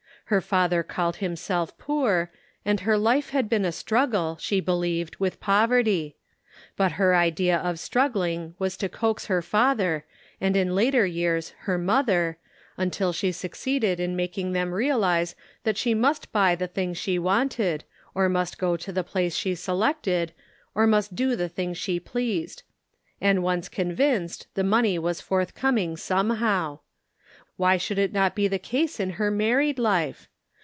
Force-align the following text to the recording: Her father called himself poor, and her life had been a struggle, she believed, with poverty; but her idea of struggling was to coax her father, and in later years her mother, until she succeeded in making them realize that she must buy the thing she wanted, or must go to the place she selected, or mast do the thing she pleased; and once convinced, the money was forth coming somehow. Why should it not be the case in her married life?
Her 0.25 0.39
father 0.39 0.81
called 0.81 1.17
himself 1.17 1.77
poor, 1.77 2.31
and 2.63 2.79
her 2.79 2.97
life 2.97 3.31
had 3.31 3.49
been 3.49 3.65
a 3.65 3.71
struggle, 3.73 4.37
she 4.39 4.61
believed, 4.61 5.17
with 5.17 5.41
poverty; 5.41 6.15
but 6.77 6.93
her 6.93 7.13
idea 7.13 7.57
of 7.57 7.77
struggling 7.77 8.55
was 8.57 8.77
to 8.77 8.87
coax 8.87 9.25
her 9.25 9.41
father, 9.41 10.05
and 10.39 10.55
in 10.55 10.73
later 10.73 11.05
years 11.05 11.49
her 11.63 11.77
mother, 11.77 12.37
until 12.77 13.11
she 13.11 13.33
succeeded 13.33 13.99
in 13.99 14.15
making 14.15 14.53
them 14.53 14.73
realize 14.73 15.35
that 15.65 15.75
she 15.75 15.93
must 15.93 16.31
buy 16.31 16.55
the 16.55 16.65
thing 16.67 16.93
she 16.93 17.19
wanted, 17.19 17.83
or 18.15 18.29
must 18.29 18.57
go 18.57 18.77
to 18.77 18.93
the 18.93 19.03
place 19.03 19.35
she 19.35 19.53
selected, 19.53 20.31
or 20.73 20.87
mast 20.87 21.13
do 21.13 21.35
the 21.35 21.49
thing 21.49 21.73
she 21.73 21.99
pleased; 21.99 22.63
and 23.19 23.43
once 23.43 23.67
convinced, 23.67 24.47
the 24.53 24.63
money 24.63 24.97
was 24.97 25.19
forth 25.19 25.53
coming 25.53 25.97
somehow. 25.97 26.79
Why 27.57 27.77
should 27.77 27.99
it 27.99 28.11
not 28.11 28.33
be 28.33 28.47
the 28.47 28.57
case 28.57 28.99
in 28.99 29.11
her 29.19 29.29
married 29.29 29.77
life? 29.77 30.27